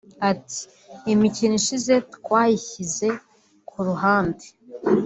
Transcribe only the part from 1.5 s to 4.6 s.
ishize twayishyize ku ruhande